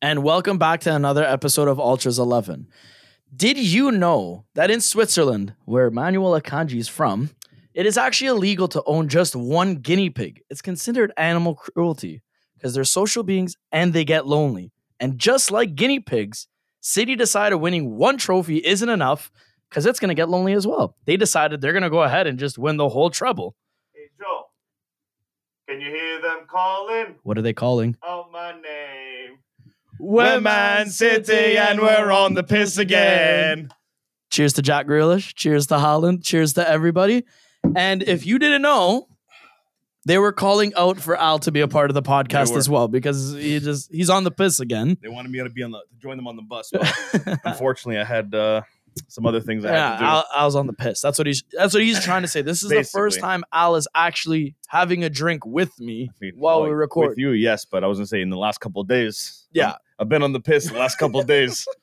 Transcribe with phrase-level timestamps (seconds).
[0.00, 2.68] and welcome back to another episode of Ultras 11.
[3.34, 7.30] Did you know that in Switzerland, where Manuel Akanji is from,
[7.74, 10.42] it is actually illegal to own just one guinea pig?
[10.48, 12.22] It's considered animal cruelty
[12.54, 14.72] because they're social beings and they get lonely.
[15.00, 16.48] And just like guinea pigs,
[16.80, 19.30] City decided winning one trophy isn't enough
[19.68, 20.96] because it's going to get lonely as well.
[21.04, 23.54] They decided they're going to go ahead and just win the whole treble.
[23.92, 24.44] Hey Joe,
[25.68, 27.96] can you hear them calling What are they calling?
[28.02, 29.07] out my name?
[30.00, 33.70] We're Man City and we're on the piss again.
[34.30, 35.34] Cheers to Jack Grealish.
[35.34, 36.22] Cheers to Haaland.
[36.24, 37.24] Cheers to everybody.
[37.74, 39.08] And if you didn't know,
[40.06, 42.88] they were calling out for Al to be a part of the podcast as well
[42.88, 44.96] because he just he's on the piss again.
[45.02, 46.70] They wanted me to be on the to join them on the bus.
[46.72, 48.62] But unfortunately, I had uh,
[49.08, 50.04] some other things I had Yeah, to do.
[50.04, 51.00] Al, Al's on the piss.
[51.00, 51.42] That's what he's.
[51.52, 52.42] That's what he's trying to say.
[52.42, 53.20] This is the first Basically.
[53.28, 57.08] time Al is actually having a drink with me I mean, while we like, record.
[57.10, 59.46] with you, yes, but I was gonna say in the last couple of days.
[59.52, 59.74] Yeah.
[59.98, 61.66] I've been on the piss the last couple of days.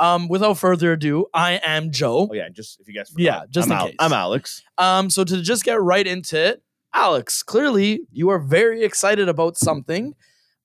[0.00, 2.28] Um, without further ado, I am Joe.
[2.30, 3.96] Oh yeah, just if you guys, forgot, Yeah, just I'm in Al- case.
[3.98, 4.62] I'm Alex.
[4.78, 6.62] Um, so to just get right into it,
[6.94, 10.14] Alex, clearly you are very excited about something.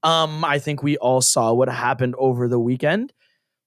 [0.03, 3.11] Um, I think we all saw what happened over the weekend.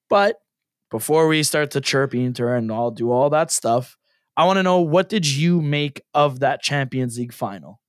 [0.08, 0.40] But
[0.88, 3.98] before we start to chirp Inter and all do all that stuff,
[4.36, 7.80] I want to know what did you make of that Champions League final?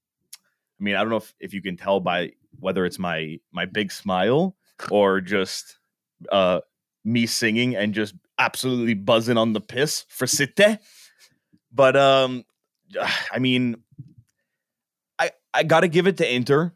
[0.79, 3.65] I mean, I don't know if, if you can tell by whether it's my my
[3.65, 4.55] big smile
[4.91, 5.77] or just
[6.31, 6.61] uh
[7.05, 10.79] me singing and just absolutely buzzing on the piss for Cite.
[11.71, 12.43] But um
[13.31, 13.77] I mean
[15.19, 16.73] I I gotta give it to Inter.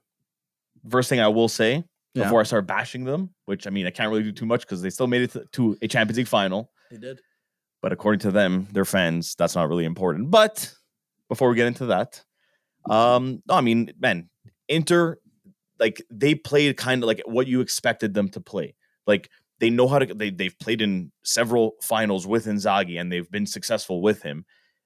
[0.90, 2.24] First thing I will say Yeah.
[2.24, 4.82] before I start bashing them, which I mean I can't really do too much because
[4.82, 6.72] they still made it to, to a Champions League final.
[6.90, 7.22] They did.
[7.82, 10.30] But according to them, their fans, that's not really important.
[10.30, 10.72] But
[11.30, 12.24] before we get into that,
[12.90, 14.30] um, no, I mean, man,
[14.70, 15.18] Inter,
[15.82, 18.76] like they played kind of like what you expected them to play.
[19.06, 19.30] Like
[19.60, 20.14] they know how to.
[20.14, 24.46] They they've played in several finals with Inzaghi and they've been successful with him.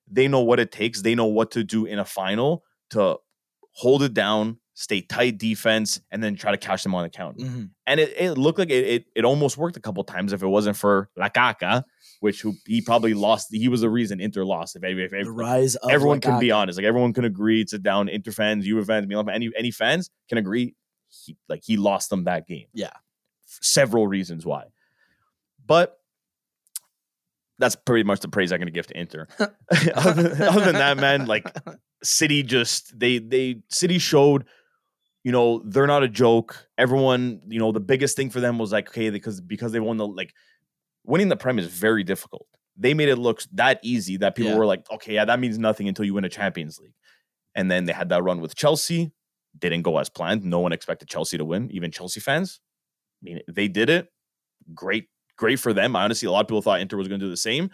[0.09, 1.01] They know what it takes.
[1.03, 3.17] They know what to do in a final to
[3.73, 7.43] hold it down, stay tight defense, and then try to catch them on the counter
[7.45, 7.69] Mhm.
[7.87, 10.47] and it, it looked like it, it it almost worked a couple times if it
[10.47, 11.83] wasn't for Lukaku,
[12.21, 13.47] which who, he probably lost.
[13.51, 14.75] He was the reason Inter lost.
[14.77, 18.07] If, if, if The rise everyone can be honest, like everyone can agree, sit down,
[18.07, 20.75] Inter fans, Juve fans, Milan fans, any any fans can agree.
[21.23, 22.67] He, like he lost them that game.
[22.73, 22.91] Yeah.
[23.45, 24.65] Several reasons why,
[25.65, 25.97] but
[27.57, 29.27] that's pretty much the praise I'm going to give to Inter.
[29.39, 31.45] other, other than that, man, like
[32.03, 34.45] City just they they City showed,
[35.23, 36.67] you know, they're not a joke.
[36.77, 39.97] Everyone, you know, the biggest thing for them was like, okay, because because they won
[39.97, 40.33] the like
[41.05, 42.47] winning the Prem is very difficult.
[42.77, 44.57] They made it look that easy that people Yeah.
[44.57, 46.95] were like, okay, yeah, that means nothing until you win a Champions League.
[47.53, 49.13] And then they had that run with Chelsea.
[49.57, 50.43] Didn't go as planned.
[50.43, 52.59] No one expected Chelsea to win, even Chelsea fans.
[53.21, 54.07] I mean, they did it.
[54.73, 55.07] Great,
[55.37, 55.95] great for them.
[55.95, 57.69] I honestly, a lot of people thought Inter was going to do the same,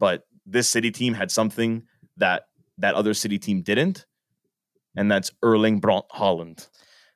[0.00, 1.84] but this City team had something
[2.16, 2.44] that
[2.78, 4.06] that other City team didn't,
[4.96, 6.68] and that's Erling Braut Haaland,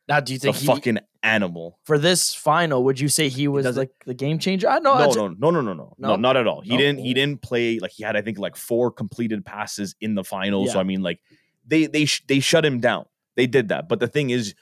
[0.08, 1.78] Now, do you the think he, fucking animal.
[1.84, 4.68] for this final, would you say he was like the game changer?
[4.68, 4.96] I know.
[4.98, 6.08] No, no, no, no, no, no, No?
[6.10, 6.60] no, not at all.
[6.60, 6.76] He No?
[6.78, 7.00] didn't.
[7.04, 8.14] He didn't play like he had.
[8.16, 10.66] I think like four completed passes in the final.
[10.68, 11.18] So I mean, like
[11.66, 13.06] they they sh- they shut him down.
[13.38, 13.88] They did that.
[13.88, 14.56] But the thing is,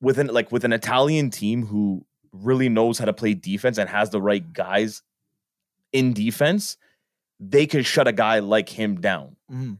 [0.00, 3.90] with an like with an Italian team who really knows how to play defense and
[3.90, 5.02] has the right guys
[5.92, 6.76] in defense,
[7.40, 9.34] they could shut a guy like him down.
[9.50, 9.78] Mhm.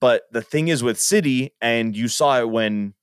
[0.00, 2.94] But the thing is with City, and you saw it when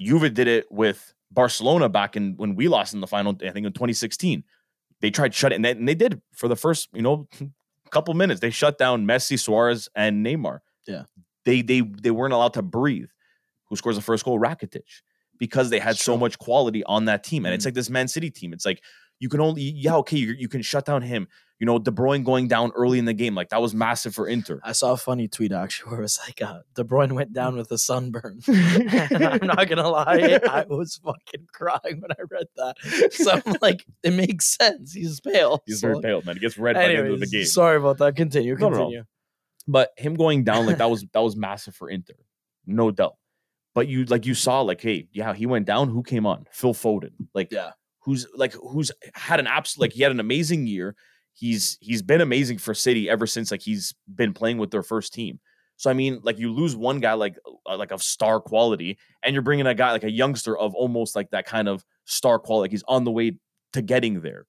[0.00, 3.66] Juve did it with Barcelona back in when we lost in the final, I think
[3.66, 4.44] in 2016.
[5.00, 7.28] They tried to shut it, and they, and they did for the first, you know,
[7.90, 8.40] couple minutes.
[8.40, 10.60] They shut down Messi, Suarez, and Neymar.
[10.86, 11.04] Yeah.
[11.44, 13.08] They they they weren't allowed to breathe.
[13.74, 14.38] Who scores the first goal?
[14.38, 14.82] Rakitic.
[15.38, 17.44] Because they had so much quality on that team.
[17.44, 17.66] And it's Mhm.
[17.66, 18.52] like this Man City team.
[18.52, 18.80] It's like
[19.18, 21.26] you can only, yeah, okay, you, you can shut down him.
[21.60, 24.26] You know, De Bruyne going down early in the game, like that was massive for
[24.28, 24.60] Inter.
[24.64, 27.56] I saw a funny tweet actually where it was like, uh, De Bruyne went down
[27.56, 28.40] with a sunburn.
[28.48, 28.88] and
[29.24, 33.12] I'm not gonna lie, I was fucking crying when I read that.
[33.12, 34.92] So I'm like, it makes sense.
[34.92, 35.62] He's pale.
[35.66, 36.36] He's So, very pale, man.
[36.36, 37.44] He gets red by the end of the game.
[37.44, 38.14] Sorry about that.
[38.16, 38.56] Continue.
[38.56, 38.76] No, no, no.
[38.82, 39.04] Continue.
[39.66, 42.14] But him going down like that was that was massive for Inter,
[42.66, 43.14] no doubt.
[43.74, 45.88] But you like you saw like, hey, yeah, he went down.
[45.88, 46.46] Who came on?
[46.52, 47.10] Phil Foden.
[47.34, 47.70] Like, Yeah.
[48.00, 50.94] who's like who's had an absolute like he had an amazing year.
[51.32, 55.12] He's he's been amazing for City ever since like he's been playing with their first
[55.12, 55.40] team.
[55.76, 57.36] So I mean, like you lose one guy like
[57.68, 61.16] uh, like of star quality, and you're bringing a guy like a youngster of almost
[61.16, 62.66] like that kind of star quality.
[62.66, 63.38] Like he's on the way
[63.72, 64.46] to getting there.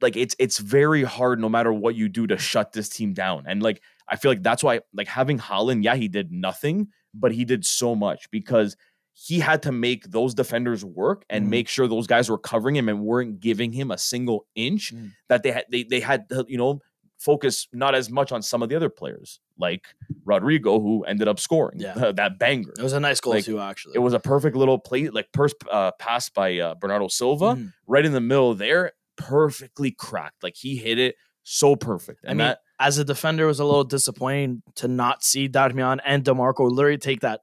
[0.00, 3.44] Like it's it's very hard no matter what you do to shut this team down.
[3.46, 7.32] And like I feel like that's why like having Haaland, yeah, he did nothing, but
[7.32, 8.76] he did so much because
[9.12, 11.50] he had to make those defenders work and Mhm.
[11.50, 15.12] make sure those guys were covering him and weren't giving him a single inch Mm.
[15.28, 16.80] that they had they, they had to, you know
[17.16, 19.86] focus not as much on some of the other players like
[20.26, 21.94] Rodrigo who ended up scoring Yeah.
[22.16, 22.72] that banger.
[22.76, 23.94] It was a nice goal Like, too, actually.
[23.94, 27.72] It was a perfect little play, like pers- uh, pass by uh, Bernardo Silva Mhm.
[27.86, 30.42] right in the middle there, perfectly cracked.
[30.42, 31.14] Like he hit it
[31.44, 32.24] so perfect.
[32.26, 36.24] I mean, that as a defender, was a little disappointing to not see Darmian and
[36.24, 37.40] Dimarco literally take that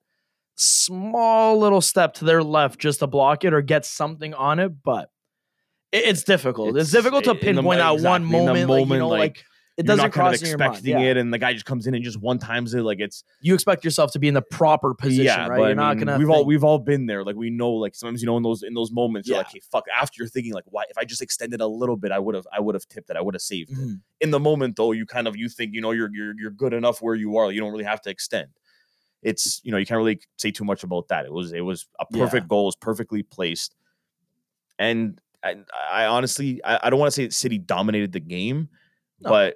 [0.55, 4.83] small little step to their left just to block it or get something on it.
[4.83, 5.09] But
[5.91, 6.69] it- it's difficult.
[6.77, 8.69] It's, It's- difficult to in the pinpoint that exactly, one the moment.
[8.69, 9.45] like, you moment, know, like, like,
[9.77, 10.71] it you're doesn't not kind of cross in your mind.
[10.73, 11.11] expecting Yeah.
[11.11, 12.81] it, and the guy just comes in and just one times it.
[12.81, 15.57] Like it's You expect yourself to be in the proper position, yeah, right?
[15.59, 16.17] You're I not mean, gonna.
[16.19, 17.23] we've all we've all been there.
[17.23, 19.61] Like we know, like sometimes you know in those in those moments, you're like, hey,
[19.71, 19.85] fuck.
[19.95, 20.83] After you're thinking like, why?
[20.89, 23.15] If I just extended a little bit, I would have I would have tipped it.
[23.15, 23.77] I would have saved it.
[23.77, 24.01] Mhm.
[24.19, 26.73] In the moment, though, you kind of you think you know you're you're you're good
[26.73, 27.51] enough where you are.
[27.51, 28.49] You don't really have to extend.
[29.23, 31.25] It's you know you can't really say too much about that.
[31.25, 32.25] It was it was a Yeah.
[32.25, 32.63] perfect goal.
[32.63, 33.75] It was perfectly placed,
[34.79, 35.55] and I,
[35.91, 38.69] I honestly I, I don't want to say that City dominated the game,
[39.21, 39.29] No.
[39.29, 39.55] but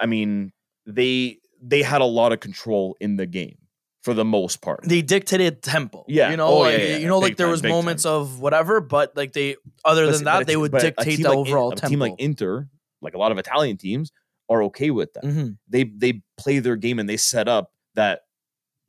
[0.00, 0.52] I mean
[0.86, 3.56] they they had a lot of control in the game
[4.02, 4.80] for the most part.
[4.82, 6.04] they dictated tempo.
[6.08, 6.30] Yeah.
[6.32, 8.12] you know, Oh, like yeah, yeah, you know, big like there time, was moments time.
[8.14, 9.54] of whatever, but like they,
[9.84, 11.88] other than that, a they would dictate the like In- overall a tempo.
[11.88, 12.68] team like Inter,
[13.00, 14.10] like a lot of Italian teams,
[14.48, 15.22] are okay with that.
[15.24, 15.56] Mhm.
[15.68, 18.22] They they play their game and they set up that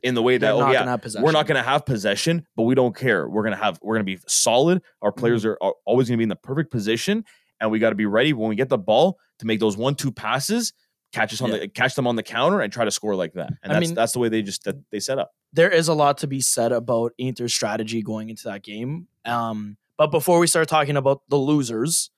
[0.01, 1.23] in the way that oh yeah gonna have possession.
[1.23, 3.29] we're not going to have possession, but we don't care.
[3.29, 4.81] We're going to have we're going to be solid.
[5.03, 5.19] Our Mm-hmm.
[5.19, 7.23] players are, are always going to be in the perfect position,
[7.61, 9.93] and we got to be ready when we get the ball to make those one
[9.95, 10.73] two passes,
[11.11, 11.59] catch us on Yeah.
[11.59, 13.49] the catch them on the counter, and try to score like that.
[13.61, 15.31] And I that's mean- that's the way they just that they set up.
[15.53, 19.07] there is a lot to be said about Inter's strategy going into that game.
[19.25, 22.09] Um, but before we start talking about the losers,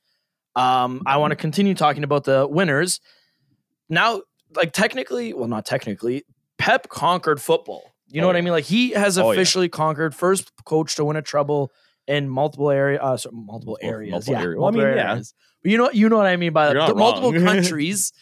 [0.55, 3.01] um, I want to continue talking about the winners.
[3.89, 4.21] Now,
[4.55, 6.23] like technically, well, not technically,
[6.57, 7.91] Pep conquered football.
[8.07, 8.53] You know Oh, what I mean?
[8.53, 9.33] Like he has Oh, yeah.
[9.33, 11.71] officially conquered first coach to win a treble
[12.07, 14.11] in multiple area, uh, sorry, multiple areas.
[14.11, 15.11] multiple yeah, area- well, I mean, yeah.
[15.11, 15.33] areas.
[15.33, 16.95] But you know, you know what I mean by that.
[16.95, 18.13] multiple countries.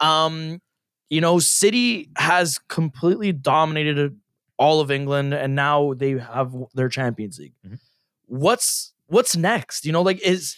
[0.00, 0.60] Um,
[1.10, 4.18] you know, City has completely dominated
[4.58, 7.54] all of England, and now they have their Champions League.
[7.66, 7.78] Mhm.
[8.26, 9.84] What's what's next?
[9.84, 10.56] You know, like is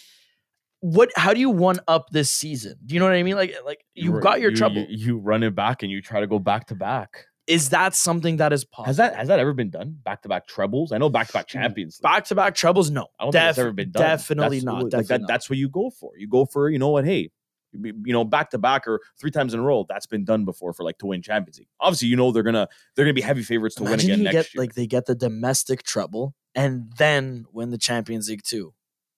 [0.79, 1.11] what?
[1.15, 2.75] How do you one up this season?
[2.85, 3.35] Do you know what I mean?
[3.35, 4.85] Like, like you ru- got your you, trouble.
[4.89, 7.25] You, you run it back and you try to go back to back.
[7.47, 8.85] Is that something that is possible?
[8.87, 9.97] Has that has that ever been done?
[10.03, 10.91] Back to back trebles?
[10.91, 11.99] I know back to back champions.
[11.99, 12.91] Back to back trebles?
[12.91, 14.01] No, I don't think that's ever been done.
[14.03, 14.73] Definitely That's not.
[14.75, 15.27] what- Like definitely that, not.
[15.27, 16.11] that's what you go for.
[16.17, 17.05] You go for you know what?
[17.05, 17.31] Hey,
[17.73, 19.85] you know back to back or three times in a row.
[19.87, 21.67] That's been done before for like to win Champions League.
[21.79, 24.23] Obviously, you know they're gonna they're gonna be heavy favorites to Imagine win again you
[24.25, 24.61] next get year.
[24.63, 28.73] like they get the domestic treble and then win the Champions League too.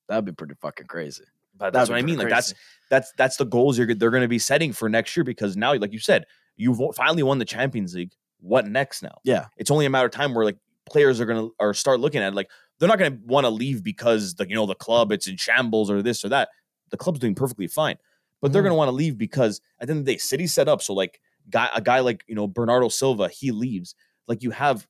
[0.07, 1.23] That'd be pretty fucking crazy.
[1.55, 2.17] but That'd that's what I mean.
[2.17, 2.53] Like that's
[2.89, 5.93] that's that's the goals you're they're gonna be setting for next year because now, like
[5.93, 6.25] you said,
[6.59, 8.11] you've finally won the Champions League.
[8.41, 9.17] What next now?
[9.23, 9.47] Yeah.
[9.57, 10.57] it's only a matter of time where like
[10.89, 13.83] players are gonna or start looking at it, like they're not gonna want to leave
[13.83, 16.49] because the you know the club it's in shambles or this or that.
[16.91, 17.97] The club's doing perfectly fine,
[18.41, 18.65] but they're Mhm.
[18.65, 20.93] gonna want to leave because at the end of the day, City set up so
[20.93, 21.19] like
[21.49, 23.95] guy a guy like you know Bernardo Silva he leaves.
[24.27, 24.87] Like you have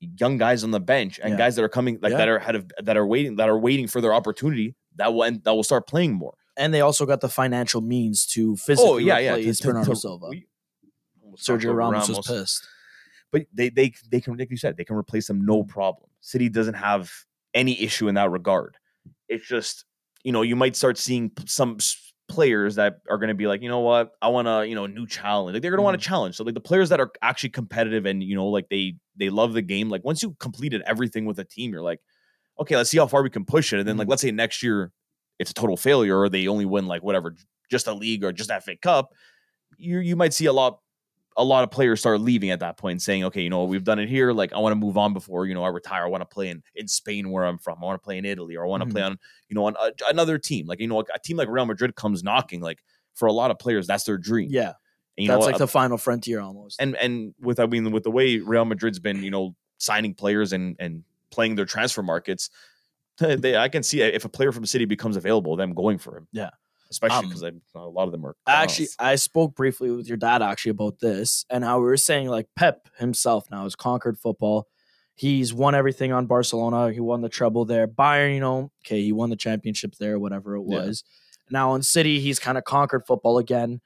[0.00, 1.38] young guys on the bench and Yeah.
[1.38, 2.18] guys that are coming like Yeah.
[2.18, 5.24] that are head of that are waiting that are waiting for their opportunity that will
[5.24, 6.34] end, that will start playing more.
[6.56, 9.32] And they also got the financial means to physically Oh yeah, yeah.
[9.34, 10.30] to- replace to- Bernardo to- Silva.
[11.48, 12.68] We- almost talked Sergio Ramos, was pissed.
[13.32, 16.08] but they they they can like you said they can replace them no problem.
[16.20, 17.12] City doesn't have
[17.54, 18.76] any issue in that regard.
[19.28, 19.84] It's just
[20.24, 21.78] you know you might start seeing some
[22.28, 24.86] players that are going to be like you know what I want to you know
[24.86, 25.54] new challenge.
[25.54, 26.36] Like they're going to want to challenge.
[26.36, 29.52] So like the players that are actually competitive and you know like they they love
[29.52, 29.88] the game.
[29.88, 32.00] Like once you completed everything with a team, you're like
[32.58, 33.78] okay, let's see how far we can push it.
[33.80, 34.10] And then like Mhm.
[34.10, 34.90] let's say next year
[35.38, 37.36] it's a total failure or they only win like whatever
[37.70, 39.12] just a league or just FA Cup.
[39.76, 40.78] You you might see a lot
[41.36, 43.98] a lot of players start leaving at that point, saying, "Okay, you know, we've done
[43.98, 44.32] it here.
[44.32, 46.04] Like, I want to move on before you know I retire.
[46.04, 47.78] I want to play in in Spain where I'm from.
[47.82, 49.74] I want to play in Italy, or I want to play on you know on
[49.78, 50.66] a, another team.
[50.66, 52.60] Like, you know, a team like Real Madrid comes knocking.
[52.60, 52.82] Like,
[53.14, 54.48] for a lot of players, that's their dream.
[54.50, 54.72] Yeah,
[55.18, 56.80] And, that's know, like uh, the final frontier almost.
[56.80, 60.52] and and with I mean with the way Real Madrid's been, you know, signing players
[60.52, 62.50] and and playing their transfer markets,
[63.18, 66.28] they I can see if a player from city becomes available, them going for him.
[66.32, 66.50] Yeah.
[66.90, 67.42] Especially Um, because
[67.74, 68.88] a lot of them are actually.
[68.98, 72.46] I spoke briefly with your dad actually about this and how we were saying like
[72.56, 74.66] Pep himself now has conquered football.
[75.14, 76.92] He's won everything on Barcelona.
[76.92, 77.88] He won the treble there.
[77.88, 80.84] Bayern, you know, okay, he won the championship there, whatever it Yeah.
[80.86, 81.04] was.
[81.50, 83.80] Now in City, he's kind of conquered football again.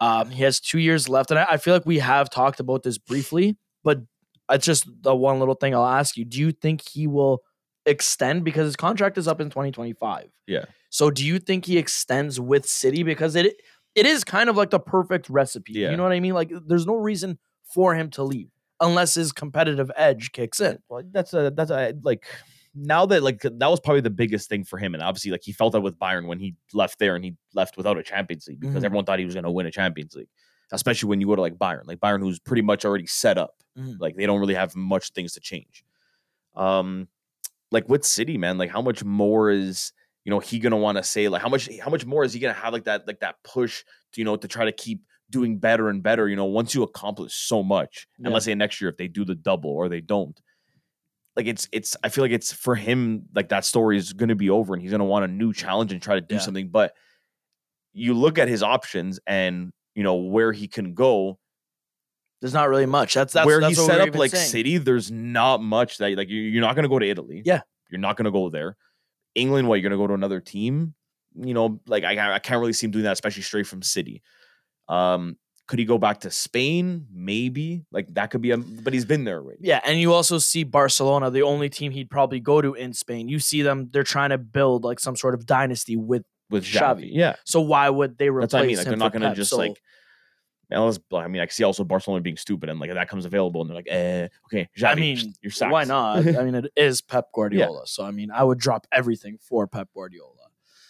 [0.00, 2.82] Um, he has two years left, and I, I feel like we have talked about
[2.82, 4.02] this briefly, but
[4.50, 7.42] it's just the one little thing I'll ask you: Do you think he will
[7.86, 10.30] extend because his contract is up in 2025?
[10.46, 10.66] Yeah.
[10.96, 13.60] So do you think he extends with City because it
[13.94, 15.72] it is kind of like the perfect recipe?
[15.74, 15.90] Yeah.
[15.90, 16.34] You know what I mean?
[16.34, 17.38] Like there's no reason
[17.74, 18.50] for him to leave.
[18.80, 20.78] unless his competitive edge kicks in.
[20.88, 22.24] Well, that's a that's a like
[22.74, 25.52] now that like that was probably the biggest thing for him, and obviously like he
[25.52, 28.60] felt that with Bayern when he left there and he left without a Champions League
[28.60, 28.86] because Mhm.
[28.86, 30.28] everyone thought he was going to win a Champions League,
[30.72, 33.62] especially when you go to like Bayern, like Bayern who's pretty much already set up,
[33.78, 33.96] Mhm.
[33.98, 35.84] like they don't really have much things to change.
[36.54, 37.08] Um,
[37.70, 39.92] like with City, man, like how much more is
[40.26, 42.40] you know he gonna want to say like how much how much more is he
[42.40, 45.56] gonna have like that like that push to you know to try to keep doing
[45.58, 48.90] better and better you know once you accomplish so much and let's say next year
[48.90, 50.38] if they do the double or they don't
[51.36, 54.34] like it's it's i feel like it's for him like that story is going to
[54.34, 56.40] be over and he's going to want a new challenge and try to do Yeah.
[56.40, 56.92] something but
[57.92, 61.38] you look at his options and you know where he can go
[62.40, 63.14] There's not really much.
[63.14, 64.48] That's that's where that's he set up like saying.
[64.50, 67.60] city there's not much that like you're not going to go to italy Yeah.
[67.90, 68.76] you're not going to go there
[69.36, 70.94] england what you're going to go to another team
[71.38, 74.22] you know like I, I can't really see him doing that especially straight from city
[74.88, 75.36] um
[75.68, 79.24] could he go back to spain maybe like that could be a but he's been
[79.24, 82.74] there already Yeah, and you also see Barcelona, the only team he'd probably go to
[82.74, 83.28] in Spain.
[83.28, 86.22] You see them; they're trying to build like some sort of dynasty with.
[86.50, 86.80] with Xavi.
[86.80, 87.08] Xavi.
[87.12, 88.76] yeah So why would they replace that's what I mean.
[88.76, 89.36] Like they're not going to Pep?
[89.36, 89.80] just So- like.
[90.70, 93.70] Unless, I mean, I see also Barcelona being stupid, and like that comes available, and
[93.70, 96.26] they're like, "Eh, okay, Xavi, I mean, you're sacked." why not?
[96.26, 99.88] I mean, it is Pep Guardiola, so I mean, I would drop everything for Pep
[99.94, 100.32] Guardiola.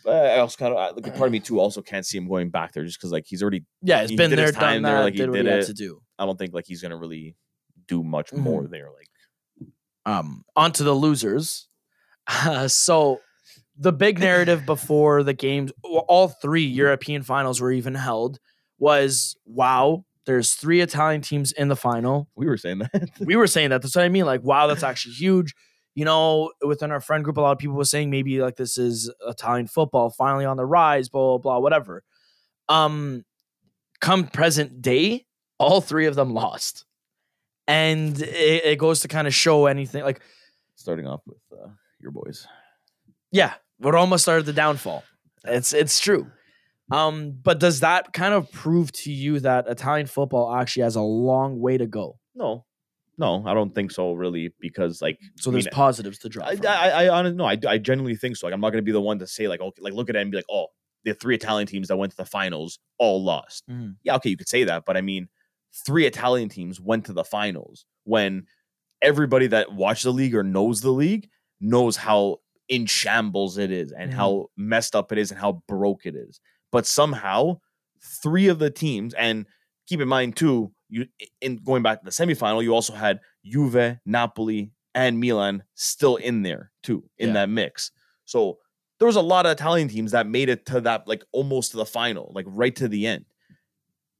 [0.02, 2.48] But I also kind of like part of me too also can't see him going
[2.48, 3.64] back there just because like he's already.
[3.82, 5.46] Yeah, it's He been did there, done time there, that, like, he did what did
[5.46, 5.66] he had it.
[5.66, 6.00] to do.
[6.18, 7.36] I don't think like he's gonna really
[7.86, 8.38] do much Mhm.
[8.38, 8.88] more there.
[8.90, 9.10] Like,
[10.06, 11.68] um onto the losers
[12.68, 13.20] so
[13.76, 18.38] the big narrative before the games all three european finals were even held
[18.78, 23.10] was wow there's three italian teams in the final we were saying that.
[23.20, 25.54] we were saying that that's what i mean like wow that's actually huge
[25.94, 28.78] you know within our friend group a lot of people were saying maybe like this
[28.78, 32.02] is italian football finally on the rise blah blah blah whatever
[32.68, 33.24] um
[34.00, 35.24] come present day
[35.58, 36.84] all three of them lost
[37.66, 40.20] and it, it goes to kind of show anything like
[40.76, 41.68] Starting off with uh,
[42.00, 42.46] your boys.
[43.32, 45.04] Yeah, Roma started the downfall.
[45.44, 46.30] It's it's true.
[46.90, 51.02] Um, but does that kind of prove to you that Italian football actually has a
[51.02, 52.18] long way to go?
[52.34, 52.64] No,
[53.18, 54.12] no, I don't think so.
[54.12, 56.48] Really, because like So I there's mean, positives to drop.
[56.48, 56.58] I.
[56.66, 58.46] I, I, honestly, no, I, I genuinely think so.
[58.46, 60.16] Like, I'm not going to be the one to say like, okay, like look at
[60.16, 60.68] it and be like, oh,
[61.04, 63.64] the three Italian teams that went to the finals all lost.
[63.70, 63.96] Mhm.
[64.04, 65.28] Yeah, okay, you could say that, but I mean,
[65.86, 68.46] three Italian teams went to the finals when
[69.02, 71.28] everybody that watches the league or knows the league
[71.60, 72.38] knows how
[72.68, 74.14] in shambles it is and Mhm.
[74.14, 76.40] how messed up it is and how broke it is.
[76.72, 77.60] But somehow,
[78.00, 79.46] three of the teams, and
[79.86, 81.06] keep in mind too, you
[81.40, 86.42] in going back to the semifinal, you also had Juve, Napoli, and Milan still in
[86.42, 87.34] there too in Yeah.
[87.34, 87.90] that mix.
[88.24, 88.58] So
[88.98, 91.76] there was a lot of Italian teams that made it to that like almost to
[91.76, 93.24] the final, like right to the end.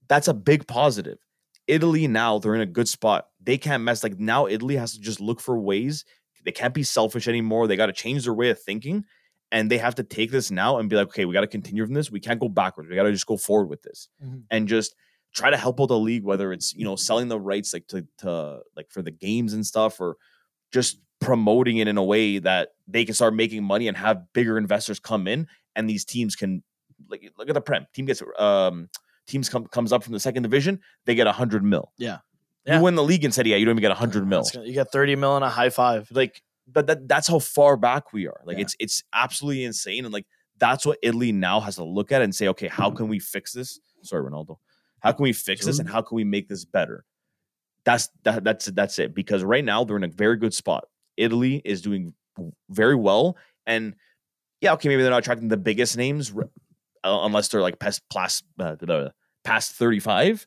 [0.08, 1.18] That's a big positive.
[1.66, 3.28] Italy now they're in a good spot.
[3.42, 6.04] They can't mess like now Italy has to just look for ways.
[6.44, 7.66] They can't be selfish anymore.
[7.66, 9.04] They got to change their way of thinking
[9.52, 11.84] and they have to take this now and be like, okay, we got to continue
[11.84, 12.10] from this.
[12.10, 12.88] We can't go backwards.
[12.88, 14.42] We got to just go forward with this Mhm.
[14.50, 14.94] and just
[15.34, 18.06] try to help out the league, whether it's you know selling the rights like to
[18.18, 20.16] to like for the games and stuff, or
[20.72, 24.58] just promoting it in a way that they can start making money and have bigger
[24.58, 26.62] investors come in, and these teams can
[27.08, 28.88] like look at the prem team gets um
[29.26, 31.92] teams come comes up from the second division, they get a hundred mil.
[31.98, 32.18] Yeah.
[32.64, 32.78] Yeah.
[32.78, 34.74] You win the league in Serie A, you don't even get a hundred mil you
[34.74, 36.08] got 30 mil and a high five.
[36.10, 38.40] like that, that that's how far back we are.
[38.44, 38.62] Like Yeah.
[38.62, 40.04] it's it's absolutely insane.
[40.04, 40.26] And like
[40.58, 43.52] that's what Italy now has to look at and say, okay, how can we fix
[43.52, 43.78] this?
[44.02, 44.56] Sorry, Ronaldo.
[45.00, 47.04] How can we fix this and how can we make this better?
[47.84, 49.14] That's that, that's that's it.
[49.14, 50.84] Because right now they're in a very good spot.
[51.16, 52.14] Italy is doing
[52.70, 53.36] very well.
[53.66, 53.94] And
[54.60, 56.44] yeah, okay, maybe they're not attracting the biggest names uh,
[57.04, 58.76] unless they're like past past, uh,
[59.44, 60.46] past 35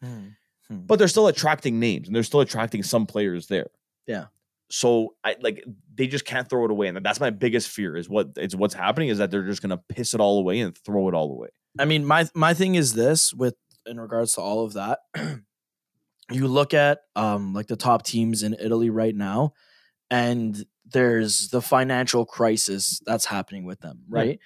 [0.88, 3.67] but they're still attracting names and they're still attracting some players there.
[4.05, 4.25] Yeah.
[4.69, 5.63] So I like
[5.95, 8.73] they just can't throw it away, and that's my biggest fear is what it's what's
[8.73, 11.49] happening is that they're just gonna piss it all away and throw it all away.
[11.79, 14.99] I mean, my my thing is this with in regards to all of that.
[16.31, 19.53] you look at um like the top teams in Italy right now,
[20.11, 24.39] and there's the financial crisis that's happening with them, Right.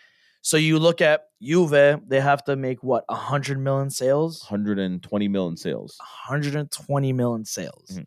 [0.45, 5.27] So you look at Juve, they have to make what a hundred million sales, 120
[5.29, 5.95] million sales.
[6.27, 7.91] 120 million sales.
[7.93, 8.05] Mhm.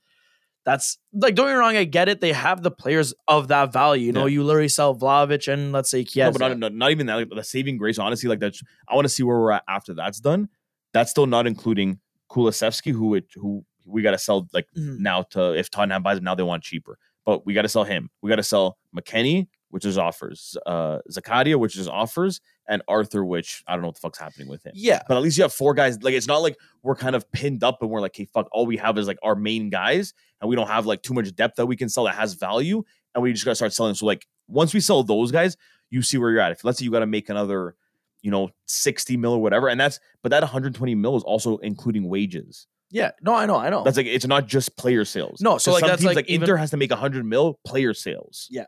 [0.67, 2.21] That's like don't get me wrong, I get it.
[2.21, 4.07] They have the players of that value.
[4.07, 4.35] You know, Yeah.
[4.35, 7.15] you literally sell Vlahovic and let's say No, but not, not, not even that.
[7.15, 8.61] Like, the saving grace, honestly, like that's.
[8.89, 10.49] I want to see where we're at after that's done.
[10.93, 14.99] That's still not including Kulusevski, who it, who we got to sell like Mhm.
[14.99, 16.99] now to if Tottenham buys him now they want cheaper.
[17.25, 18.11] But we got to sell him.
[18.21, 19.47] We got to sell McKennie,
[19.77, 20.57] which is offers.
[20.65, 24.49] Uh Zakaria, which is offers, and Arthur, which I don't know what the fuck's happening
[24.49, 24.73] with him.
[24.75, 25.03] Yeah.
[25.07, 26.03] But at least you have four guys.
[26.03, 28.65] Like it's not like we're kind of pinned up and we're like, hey, fuck, all
[28.65, 31.57] we have is like our main guys, and we don't have like too much depth
[31.57, 32.83] that we can sell that has value,
[33.15, 33.95] and we just gotta start selling.
[33.95, 35.59] So like once we sell those guys,
[35.91, 36.53] you see where you're at.
[36.53, 37.75] If let's say you gotta make another,
[38.23, 42.09] you know, 60 mil or whatever, and that's but that 120 mil is also including
[42.09, 42.67] wages.
[42.91, 43.11] Yeah.
[43.21, 43.57] No, I know.
[43.57, 43.83] I know.
[43.85, 45.43] That's like it's not just player sales.
[45.43, 47.93] No, so like, some that's, teams, like, even- Inter has to make 100 mil player
[47.93, 48.47] sales.
[48.51, 48.67] Yeah.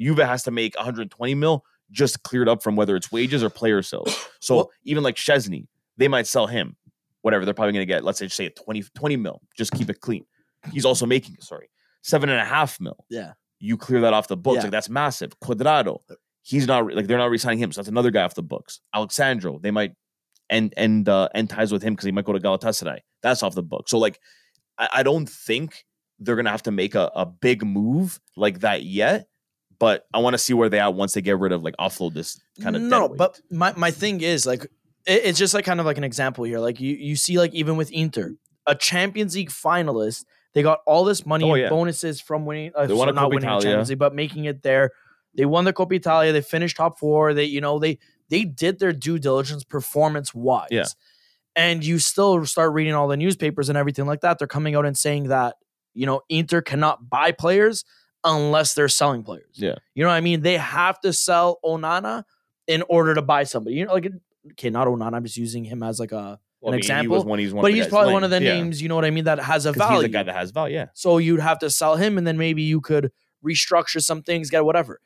[0.00, 3.82] Juve has to make 120 mil just cleared up from whether it's wages or player
[3.82, 4.14] sales.
[4.40, 5.66] So Well- even like Szczesny,
[5.98, 6.76] they might sell him
[7.20, 7.44] whatever.
[7.44, 9.42] They're probably going to get, let's say, say 20, 20 mil.
[9.56, 10.24] Just keep it clean.
[10.72, 11.70] He's also making, sorry,
[12.02, 13.04] seven and a half mil.
[13.10, 13.32] Yeah.
[13.58, 14.56] You clear that off the books.
[14.56, 14.62] Yeah.
[14.62, 15.38] Like that's massive.
[15.40, 15.98] Cuadrado,
[16.42, 17.70] he's not like they're not resigning him.
[17.72, 18.80] So that's another guy off the books.
[18.94, 19.92] Alex Sandro, they might
[20.48, 23.00] end end uh, end ties with him because he might go to Galatasaray.
[23.22, 23.88] That's off the book.
[23.90, 24.18] So like,
[24.78, 25.84] I, I don't think
[26.18, 29.26] they're gonna have to make a, a big move like that yet.
[29.80, 32.14] But I want to see where they are once they get rid of like offload
[32.14, 34.64] this kind of no, but my, my thing is like
[35.06, 36.60] it, it's just like kind of like an example here.
[36.60, 38.34] Like you you see like even with Inter,
[38.66, 41.68] a Champions League finalist, they got all this money Oh, and yeah.
[41.70, 42.72] bonuses from winning.
[42.74, 43.62] Uh, They won so a not Coppa winning Italia.
[43.62, 44.90] Champions League, but making it there.
[45.34, 46.32] They won the Coppa Italia.
[46.32, 47.32] They finished top four.
[47.32, 50.68] They you know they they did their due diligence performance wise.
[50.70, 50.84] Yeah.
[51.56, 54.38] And you still start reading all the newspapers and everything like that.
[54.38, 55.56] They're coming out and saying that
[55.94, 57.84] you know Inter cannot buy players
[58.24, 59.54] unless they're selling players.
[59.54, 59.76] Yeah.
[59.94, 60.42] You know what I mean?
[60.42, 62.24] They have to sell Onana
[62.66, 63.76] in order to buy somebody.
[63.76, 64.10] You know, like
[64.52, 65.14] okay, not Onana.
[65.14, 67.36] I'm just using him as like a, Well, an I mean, example.
[67.36, 68.54] He he's but he's probably one of the yeah.
[68.54, 68.80] names.
[68.82, 69.24] You know what I mean?
[69.24, 69.96] That has a value.
[69.96, 70.76] He's the guy that has value.
[70.76, 70.86] Yeah.
[70.94, 73.10] So you'd have to sell him, and then maybe you could
[73.44, 75.00] restructure some things, get whatever.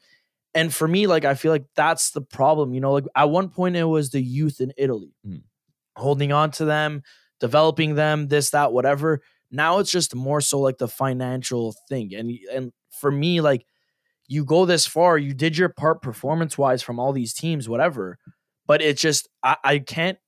[0.54, 2.74] And for me, like I feel like that's the problem.
[2.74, 5.42] You know, like at one point it was the youth in Italy, Mhm.
[5.96, 7.02] holding on to them,
[7.40, 9.20] developing them, this, that, whatever.
[9.54, 12.12] Now it's just more so like the financial thing.
[12.14, 13.64] And and for me, like
[14.26, 18.18] you go this far, you did your part performance wise from all these teams, whatever.
[18.66, 20.18] But it's just I, I can't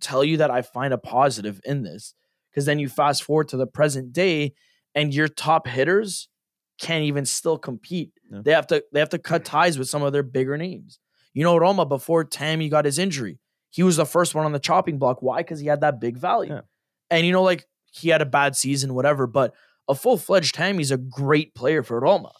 [0.00, 2.14] tell you that I find a positive in this
[2.50, 4.54] because then you fast forward to the present day
[4.94, 6.28] and your top hitters
[6.78, 8.12] can't even still compete.
[8.30, 8.40] Yeah.
[8.44, 11.00] They have to they have to cut ties with some of their bigger names.
[11.34, 13.40] You know, Roma before Tammy got his injury,
[13.70, 15.22] he was the first one on the chopping block.
[15.22, 15.38] Why?
[15.38, 16.52] Because he had that big value.
[16.52, 16.60] Yeah.
[17.10, 19.26] And you know, like he had a bad season, whatever.
[19.26, 19.54] But
[19.88, 22.32] a full fledged Tammy's a great player for Roma.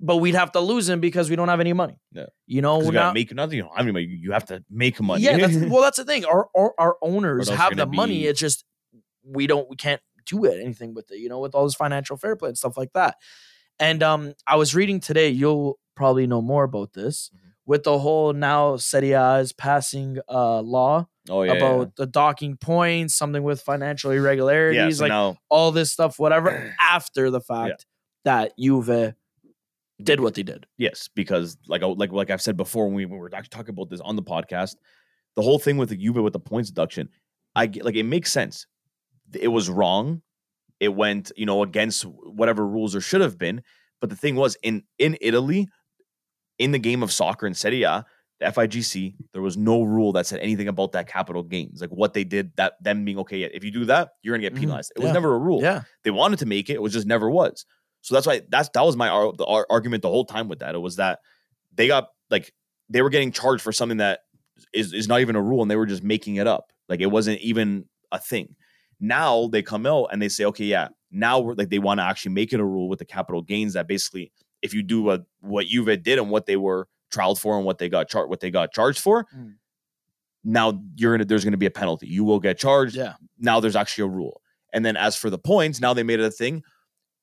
[0.00, 1.98] But we'd have to lose him because we don't have any money.
[2.12, 2.26] Yeah.
[2.46, 3.58] You know, we're you gotta not, make nothing.
[3.58, 5.22] You know, I mean, you you have to make money.
[5.22, 6.24] yeah, that's, well, that's the thing.
[6.24, 8.24] Our our, our owners have the gonna money.
[8.26, 8.64] It's just
[9.24, 11.18] we don't we can't do it anything with it.
[11.18, 13.16] You know, with all this financial fair play and stuff like that.
[13.78, 15.28] And um, I was reading today.
[15.28, 17.43] You'll probably know more about this Mhm.
[17.66, 21.52] With the whole now Serie A is passing uh law oh yeah.
[21.52, 26.18] about the docking points, something with financial irregularities, yeah so like now all this stuff,
[26.18, 26.74] whatever.
[26.80, 27.86] after the fact
[28.24, 29.14] that Juve
[30.02, 30.66] did what they did.
[30.76, 33.70] Yes, because like like like I've said before when we, when we were actually talking
[33.70, 34.76] about this on the podcast,
[35.36, 37.08] the whole thing with the Juve with the points deduction,
[37.54, 38.66] I get like it makes sense.
[39.32, 40.22] It was wrong.
[40.80, 43.62] It went you know against whatever rules there should have been.
[44.00, 45.68] But the thing was in in Italy,
[46.58, 48.04] in the game of soccer in Serie A,
[48.40, 52.14] the FIGC, there was no rule that said anything about that capital gains, like what
[52.14, 53.42] they did, that them being okay.
[53.44, 54.60] If you do that, you're gonna get Mhm.
[54.60, 54.92] penalized.
[54.96, 55.12] It was Yeah.
[55.14, 55.82] never a rule Yeah.
[56.02, 57.64] they wanted to make it, it was just never was.
[58.00, 60.74] So that's why that's that was my the ar- argument the whole time with that.
[60.74, 61.20] It was that
[61.74, 62.52] they got like
[62.90, 64.20] they were getting charged for something that
[64.72, 66.72] is is not even a rule, and they were just making it up.
[66.88, 68.56] Like it wasn't even a thing.
[69.00, 72.04] Now they come out and they say, okay, yeah, now we're like they want to
[72.04, 74.32] actually make it a rule with the capital gains that basically
[74.64, 77.78] if you do a, what Juve did and what they were trialed for and what
[77.78, 79.54] they got charged what they got charged for, Mm.
[80.42, 82.06] now you're gonna there's gonna be a penalty.
[82.08, 83.14] You will get charged Yeah.
[83.38, 84.40] now there's actually a rule.
[84.72, 86.64] And then as for the points, now they made it a thing.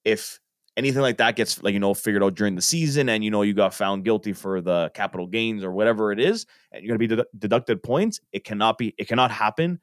[0.05, 0.39] If
[0.77, 3.41] anything like that gets like you know figured out during the season, and you know
[3.41, 7.07] you got found guilty for the capital gains or whatever it is, and you're gonna
[7.07, 9.81] be dedu- deducted points, it cannot be it cannot happen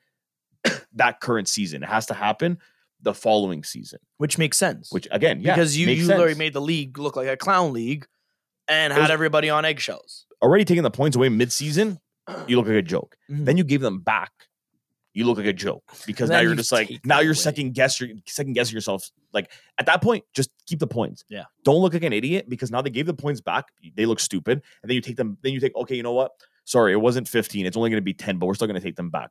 [0.94, 1.82] that current season.
[1.82, 2.58] It has to happen
[3.02, 4.00] the following season.
[4.16, 4.90] Which makes sense.
[4.92, 6.08] Which again, yeah, because you, you sense.
[6.08, 8.06] literally made the league look like a clown league
[8.66, 10.26] and had everybody on eggshells.
[10.42, 11.98] already taking the points away mid-season.
[12.46, 13.16] You look like a joke.
[13.30, 13.44] Mhm.
[13.46, 14.32] Then you gave them back.
[15.14, 17.34] You look like a joke because now you're you just like now you're away.
[17.34, 19.10] second guess your second guessing yourself.
[19.32, 21.24] Like at that point, just keep the points.
[21.28, 21.44] Yeah.
[21.64, 23.64] Don't look like an idiot because now they gave the points back.
[23.96, 25.36] They look stupid, and then you take them.
[25.42, 25.96] Then you take okay.
[25.96, 26.32] You know what?
[26.64, 27.64] Sorry, it wasn't 15.
[27.66, 29.30] It's only going to be 10, but we're still going to take them back.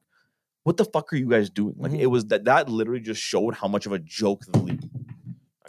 [0.67, 1.75] What the fuck are you guys doing?
[1.77, 1.99] Like Mhm.
[2.01, 4.83] it was that that literally just showed how much of a joke the league.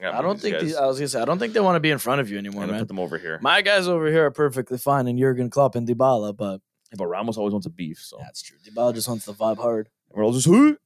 [0.03, 0.63] I, I don't these think guys.
[0.65, 2.29] these, I was gonna say I don't think they want to be in front of
[2.31, 2.81] you I'm anymore, man.
[2.81, 3.39] put them over here.
[3.41, 6.61] My guys over here are perfectly fine, and Jurgen Klopp and Dybala, but
[6.97, 8.59] but Ramos always wants a beef, so that's true.
[8.67, 9.89] Dybala just wants the vibe hard.
[10.11, 10.77] we're all just who?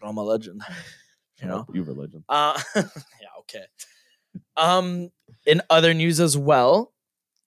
[0.00, 0.62] Roma legend,
[1.42, 1.66] you know.
[1.72, 2.22] you're a legend.
[2.28, 2.82] Uh, yeah,
[3.40, 3.64] okay.
[4.56, 5.10] Um,
[5.44, 6.92] in other news as well,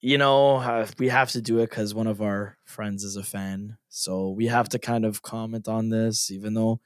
[0.03, 3.23] you know, uh, we have to do it because one of our friends is a
[3.23, 3.77] fan.
[3.87, 6.81] So we have to kind of comment on this, even though,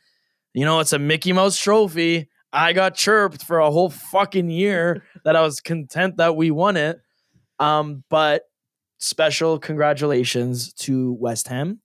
[0.53, 2.29] you know, it's a Mickey Mouse trophy.
[2.53, 6.77] I got chirped for a whole fucking year that I was content that we won
[6.77, 6.99] it.
[7.57, 8.43] Um, but
[8.99, 11.81] special congratulations to West Ham.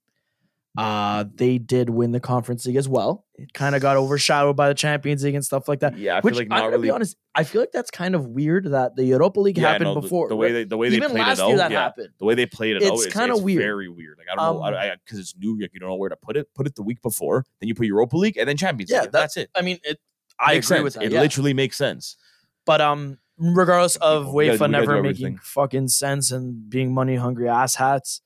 [0.75, 3.25] Uh, they did win the conference league as well.
[3.35, 5.95] It kind of got overshadowed by the Champions League and stuff like that.
[5.97, 6.87] Yeah, I Which feel like I'm gonna really.
[6.87, 9.93] be honest, I feel like that's kind of weird that the Europa League yeah, happened
[9.93, 10.29] no, before.
[10.29, 12.09] the way they the way they played last it out, that yeah, happened.
[12.17, 13.61] the way they played it It's out, it's kinda weird.
[13.61, 14.17] very weird.
[14.17, 15.59] Like I don't know, Um, I because it's new.
[15.61, 16.47] Like you don't know where to put it.
[16.55, 19.11] Put it the week before, then you put Europa League, and then Champions Yeah, League.
[19.11, 19.49] that- That's it.
[19.55, 19.99] I mean, it.
[20.39, 20.83] I agree sense.
[20.83, 21.03] with that.
[21.03, 21.21] It yeah.
[21.21, 22.17] literally makes sense.
[22.65, 28.21] But um, regardless of UEFA never making fucking sense and being money hungry asshats,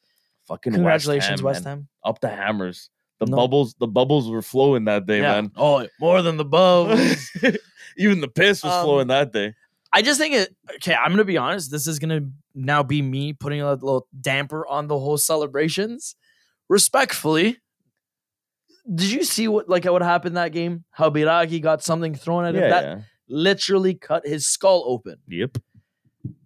[0.48, 1.78] Fucking congratulations, West West Ham, Ham.
[1.80, 1.88] man.
[2.04, 2.90] Up the hammers.
[3.20, 3.36] The No.
[3.38, 5.34] bubbles, the bubbles were flowing that day, Yeah.
[5.42, 5.52] man.
[5.56, 7.32] Oh, more than the bubbles.
[7.98, 9.56] Even the piss was Um, flowing that day.
[9.92, 10.56] I just think it.
[10.76, 11.72] Okay, I'm gonna be honest.
[11.72, 12.22] This is gonna
[12.54, 16.16] now be me putting a little damper on the whole celebrations.
[16.70, 17.58] Respectfully,
[18.94, 20.84] did you see what like what happened that game?
[20.92, 23.02] How Biraghi got something thrown at him Yeah, that yeah.
[23.28, 25.18] literally cut his skull open.
[25.28, 25.58] Yep.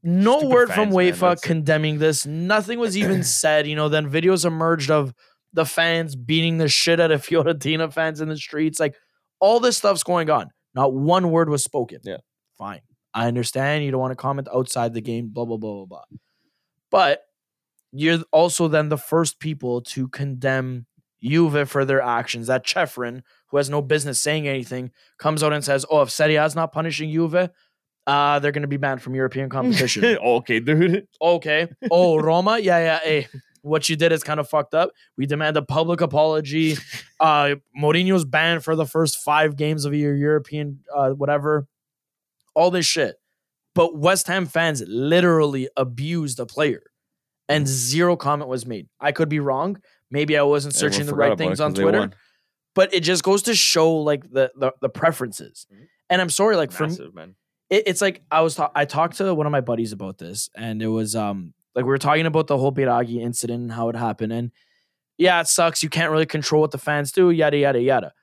[0.03, 2.25] No Stupid word from fans, UEFA that's- condemning this.
[2.25, 3.67] Nothing was even said.
[3.67, 5.13] You know, then videos emerged of
[5.53, 8.79] the fans beating the shit out of Fiorentina fans in the streets.
[8.79, 8.95] Like
[9.39, 10.49] all this stuff's going on.
[10.73, 11.99] Not one word was spoken.
[12.03, 12.17] Yeah.
[12.57, 12.81] Fine.
[13.13, 16.03] I understand you don't want to comment outside the game, blah, blah, blah, blah, blah.
[16.89, 17.23] But
[17.91, 20.85] you're also then the first people to condemn
[21.21, 22.47] Juve for their actions.
[22.47, 26.35] That Ceferin, who has no business saying anything, comes out and says, Oh, if Serie
[26.37, 27.49] A is not punishing Juve,
[28.07, 30.03] uh, they're going to be banned from European competition.
[30.23, 31.07] okay, dude.
[31.21, 31.67] okay.
[31.89, 32.59] Oh, Roma?
[32.59, 32.99] Yeah, yeah.
[32.99, 33.27] Hey,
[33.61, 34.91] what you did is kind of fucked up.
[35.17, 36.77] We demand a public apology.
[37.19, 41.67] Uh, Mourinho's banned for the first five games of your European, uh, whatever.
[42.55, 43.17] All this shit.
[43.75, 46.81] But West Ham fans literally abused a player
[47.47, 48.87] and zero comment was made.
[48.99, 49.77] I could be wrong.
[50.09, 52.09] Maybe I wasn't searching the right things it on 'cause they Twitter,
[52.73, 55.67] but it just goes to show like the the, the preferences.
[55.71, 55.87] Mhm.
[56.09, 57.35] And I'm sorry, like for me, man.
[57.71, 60.49] It, it's like I was ta- I talked to one of my buddies about this,
[60.55, 63.89] and it was um like we were talking about the whole Biraghi incident and how
[63.89, 64.51] it happened, and
[65.17, 65.81] yeah, it sucks.
[65.81, 68.13] You can't really control what the fans do, yada yada yada.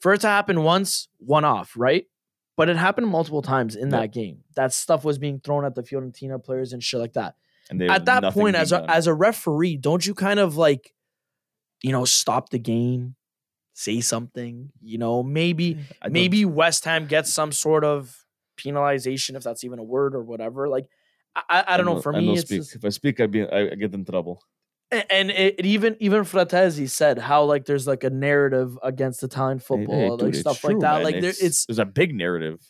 [0.00, 2.04] For it to happen once, one off, right?
[2.56, 4.00] But it happened multiple times in Yeah.
[4.00, 4.38] that game.
[4.56, 7.34] That stuff was being thrown at the Fiorentina players and shit like that.
[7.70, 8.90] And they, At that point, as a, done.
[8.90, 10.94] as a referee, don't you kind of like,
[11.82, 13.14] you know, stop the game,
[13.74, 18.25] say something, you know, maybe maybe West Ham gets some sort of
[18.56, 20.68] penalization, if that's even a word or whatever.
[20.68, 20.86] Like,
[21.34, 22.00] I, I, don't know.
[22.00, 22.60] For I me, it's speak.
[22.60, 24.42] just, if I speak, I be I, get in trouble.
[24.90, 29.58] and it, it even even Fratesi said how like there's like a narrative against Italian
[29.58, 30.94] football, hey, like dude, it's stuff like that.
[30.96, 31.04] man.
[31.04, 32.60] Like there, it's there's a big narrative.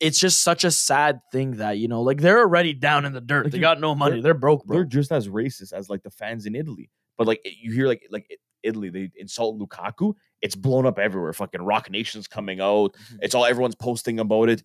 [0.00, 3.20] it's just such a sad thing that you know, like they're already down in the
[3.20, 3.44] dirt.
[3.44, 4.14] Like, they got no money.
[4.16, 4.78] they're- They're, broke, bro.
[4.78, 6.90] They're just as racist as like the fans in Italy.
[7.18, 8.26] But like you hear like like
[8.62, 10.14] Italy, they insult Lukaku.
[10.42, 11.32] It's blown up everywhere.
[11.34, 12.94] Fucking Roc Nation's coming out.
[12.94, 13.18] Mhm.
[13.22, 14.62] It's all everyone's posting about it.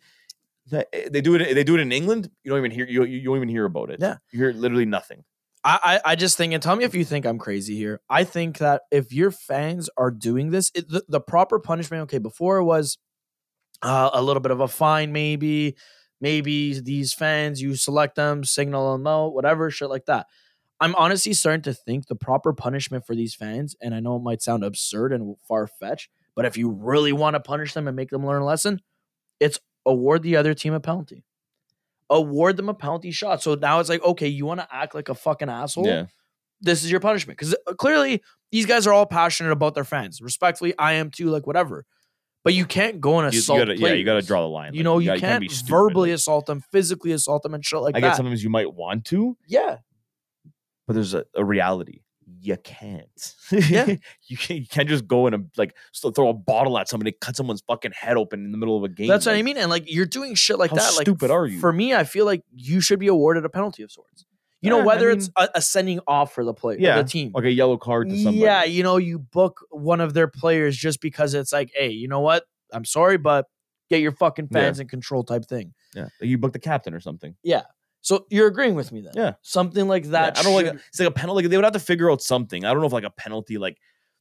[0.67, 1.53] They they do it.
[1.53, 2.29] They do it in England.
[2.43, 2.85] You don't even hear.
[2.87, 3.99] You you don't even hear about it.
[3.99, 4.17] Yeah.
[4.31, 5.23] you hear literally nothing.
[5.63, 8.01] I, I I just think, and tell me if you think I'm crazy here.
[8.09, 12.19] I think that if your fans are doing this, it, the, the proper punishment, okay,
[12.19, 12.97] before it was
[13.81, 15.75] uh, a little bit of a fine, maybe,
[16.21, 20.27] maybe these fans, you select them, signal them out, whatever, shit like that.
[20.79, 24.23] I'm honestly starting to think the proper punishment for these fans, and I know it
[24.23, 27.95] might sound absurd and far fetched, but if you really want to punish them and
[27.95, 28.81] make them learn a lesson,
[29.39, 31.23] it's award the other team a penalty.
[32.09, 33.41] Award them a penalty shot.
[33.41, 35.87] So now it's like, okay, you want to act like a fucking asshole?
[35.87, 36.05] Yeah,
[36.61, 37.37] this is your punishment.
[37.39, 38.21] Because uh, clearly
[38.51, 40.21] these guys are all passionate about their fans.
[40.21, 41.85] Respectfully, I am too, like whatever.
[42.43, 44.75] But you can't go and you, you assault gotta yeah, you gotta draw the line.
[44.75, 45.69] You Like, know, you, gotta- can't, be stupid.
[45.71, 47.97] verbally Like, assault them, physically assault them, and shit like that.
[47.97, 48.07] I that.
[48.09, 49.77] get sometimes you might want to, yeah,
[50.85, 52.01] but there's a, a reality.
[52.45, 53.35] You can't.
[53.51, 53.85] Yeah.
[54.27, 54.59] you can't.
[54.61, 55.75] You can't just go and like
[56.15, 58.89] throw a bottle at somebody, cut someone's fucking head open in the middle of a
[58.89, 59.07] game.
[59.07, 59.57] that's what I mean.
[59.57, 60.93] And like you're doing shit like How that.
[60.95, 61.59] Like stupid are you?
[61.59, 64.25] For me, I feel like you should be awarded a penalty of sorts.
[64.61, 67.07] You know, Yeah, I whether it's a, a sending off for the player, Yeah, the
[67.07, 67.31] team.
[67.33, 68.37] Like a yellow card to somebody.
[68.37, 72.07] Yeah, you know, you book one of their players just because it's like, hey, you
[72.07, 72.45] know what?
[72.73, 73.45] I'm sorry, but
[73.89, 74.59] get your fucking Yeah.
[74.61, 75.73] fans in control type thing.
[75.93, 76.03] yeah.
[76.19, 77.35] Like you book the captain or something.
[78.05, 79.13] So you're agreeing with me then?
[79.15, 79.33] Yeah.
[79.41, 80.37] Something like Yeah, that.
[80.37, 81.41] I don't like it's like a penalty.
[81.41, 82.63] Like, they would have to figure out something.
[82.63, 83.79] I don't know if like a penalty like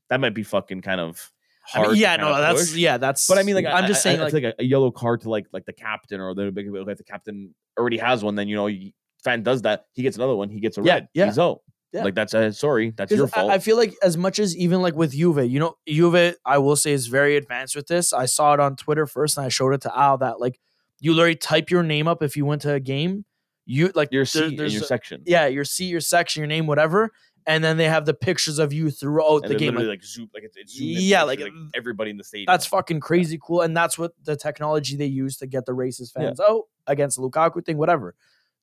[0.09, 1.31] that might be fucking kind of
[1.75, 1.99] I mean, hard.
[1.99, 2.77] yeah, no, that's push.
[2.79, 3.27] yeah, that's.
[3.27, 5.21] But I mean, like I'm I- just saying, I like, like a, a yellow card
[5.23, 8.49] to like like the captain or the big if the captain already has one, then
[8.49, 8.93] you know, you,
[9.23, 11.27] fan does that, he gets another one, he gets a Yeah, red, yeah.
[11.27, 11.61] he's out.
[11.93, 12.05] Yeah.
[12.05, 13.51] Like that's uh, sorry, that's your I- fault.
[13.51, 16.77] I, feel like as much as even like with Juve, you know, Juve, I will
[16.77, 18.13] say is very advanced with this.
[18.15, 20.59] I saw it on Twitter first, and I showed it to Al that like
[21.01, 23.27] you literally type your name up if you went to a game.
[23.67, 25.23] You like Your there- seat in your a- section.
[25.27, 27.11] yeah, your seat, your section, your name, whatever,
[27.47, 29.75] and then they have the pictures of you throughout And the game.
[29.75, 32.47] Like, like zoom, like it's, it's Yeah, pictures, like, everybody in the stadium.
[32.47, 36.13] that's fucking crazy cool, and that's what the technology they use to get the racist
[36.17, 36.25] Yeah.
[36.27, 38.15] fans out against the Lukaku thing, whatever.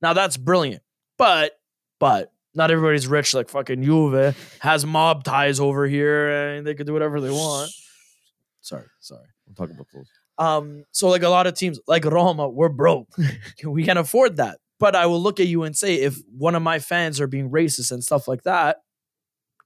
[0.01, 0.83] Now that's brilliant,
[1.17, 1.59] but
[1.99, 6.85] but not everybody's rich like fucking Juve has mob ties over here, and they could
[6.87, 7.71] do whatever they want.
[8.61, 9.25] Sorry, sorry.
[9.47, 10.05] I'm talking about those.
[10.37, 13.07] Um, so like a lot of teams, like Roma, we're broke.
[13.65, 14.59] we can't afford that.
[14.81, 17.49] But I will look at you and say, if one of my fans are being
[17.49, 18.77] racist and stuff like that,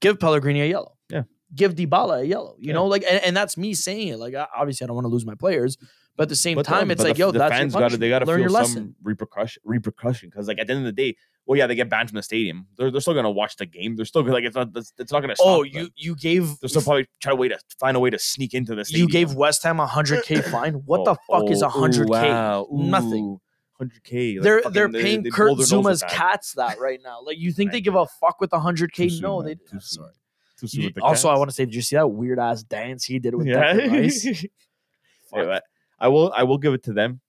[0.00, 0.92] give Pellegrini a yellow.
[1.10, 1.22] Yeah.
[1.54, 2.54] Give Dybala a yellow.
[2.58, 2.74] You Yeah.
[2.74, 4.18] know, like, and, and that's me saying it.
[4.18, 5.78] Like, obviously, I don't want to lose my players,
[6.16, 7.90] but at the same But time, the- it's like, the, yo, the that's fans got
[7.92, 8.94] to they got to feel your some lesson.
[9.02, 12.10] repercussion repercussion because like at the end of the day, well, yeah, they get banned
[12.10, 12.66] from the stadium.
[12.76, 13.94] They're, they're still gonna watch the game.
[13.96, 15.34] They're still gonna, like it's not it's, not gonna.
[15.34, 15.72] Oh, stop Oh, them.
[15.72, 18.52] you you gave They're still probably try to way to find a way to sneak
[18.52, 19.06] into the stadium.
[19.08, 20.74] you gave West Ham a hundred k fine.
[20.84, 22.14] What the Oh, fuck is oh, a hundred k?
[22.14, 23.38] Oh, wow, Nothing.
[23.78, 24.38] Hundred k.
[24.38, 27.20] they're they're paying Kurt Zouma's cats that right now.
[27.22, 29.04] Like you think they give a fuck with a hundred k?
[29.04, 29.46] Too soon, No, man.
[29.48, 29.54] they.
[29.56, 30.04] Too I'm soon.
[30.04, 30.12] sorry.
[30.72, 33.34] You- also, I want to say, did you see that weird ass dance he did
[33.34, 33.74] with yeah.
[33.74, 34.48] Declan?
[35.34, 35.60] Hey,
[35.98, 37.20] I will I will give it to them.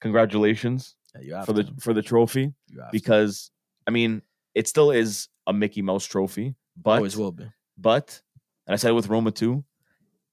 [0.00, 2.92] Congratulations Yeah, for the for the trophy You have to.
[2.92, 3.50] because
[3.86, 4.22] I mean
[4.54, 7.46] it still is a Mickey Mouse trophy, but always will be.
[7.78, 8.20] but
[8.66, 9.64] and I said it with Roma too.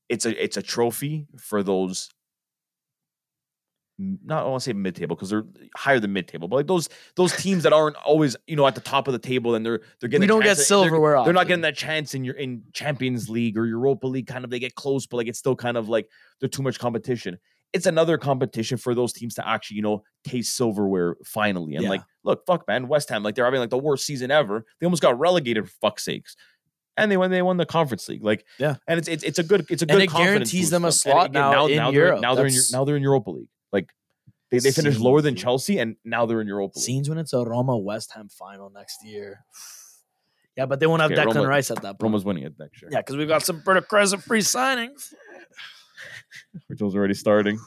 [0.07, 2.09] It's a it's a trophy for those.
[4.01, 5.43] Not I want to say mid table because they're
[5.75, 8.73] higher than mid table, but like those those teams that aren't always you know at
[8.75, 11.21] the top of the table and they're they're getting We don't get at- they're- silverware.
[11.25, 14.25] They're not getting that chance in your in Champions League or Europa League.
[14.27, 16.07] Kind of they get close, but like it's still kind of like
[16.39, 17.37] they're too much competition.
[17.73, 21.75] It's another competition for those teams to actually you know taste silverware finally.
[21.75, 21.89] And Yeah.
[21.89, 24.65] like, look, fuck, man, West Ham like they're having like the worst season ever.
[24.79, 26.37] They almost got relegated for fuck's sakes.
[26.95, 27.31] And they won.
[27.31, 28.23] They won the conference league.
[28.23, 28.75] Like, Yeah.
[28.87, 30.87] and it's it's, it's a good it's a And good it confidence guarantees them a
[30.87, 32.21] for And slot now in they're, Europe.
[32.21, 33.47] Now they're in now they're in Europa League.
[34.51, 35.35] They, they finished lower than.
[35.35, 36.83] Chelsea, and now they're in Europa League.
[36.83, 39.45] Scenes when it's a Roma West Ham final next year.
[40.57, 42.01] Yeah, but they won't have Okay, Declan Roma- Rice at that point.
[42.03, 42.89] Roma's winning it next year.
[42.91, 45.13] Yeah, because we've got some Berta Crescent free signings.
[46.69, 47.57] Rachel's already starting.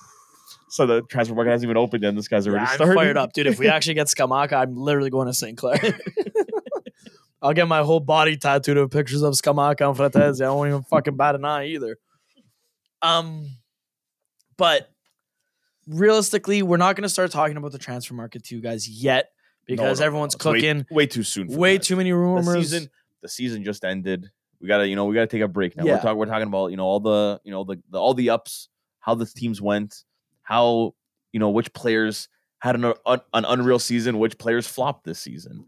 [0.69, 2.15] So the transfer market hasn't even opened yet.
[2.15, 2.95] This guy's already Yeah, I'm started.
[2.95, 3.47] fired up, dude.
[3.47, 5.57] If we actually get Scamacca, I'm literally going to St.
[5.57, 5.79] Clair.
[7.41, 10.45] I'll get my whole body tattooed of pictures of Scamacca and Fratesi.
[10.45, 11.97] I won't even fucking bat an eye either.
[13.01, 13.57] Um,
[14.59, 14.91] but
[15.93, 19.31] realistically, we're not going to start talking about the transfer market to you guys yet
[19.67, 20.87] because no, no, everyone's way- cooking.
[20.91, 21.49] Way, too soon.
[21.49, 21.85] Way that.
[21.85, 22.71] too many The rumors.
[22.71, 22.91] season,
[23.23, 24.31] the season just ended.
[24.61, 25.85] We gotta, you know, we gotta take a break now.
[25.85, 25.95] Yeah.
[25.95, 28.31] We're talking, we're talking about, you know, all the, you know, the, the all the
[28.31, 28.69] ups,
[29.01, 30.05] how the teams went,
[30.43, 30.95] how,
[31.33, 32.29] you know, which players
[32.61, 35.67] had an un, an unreal season, which players flopped this season.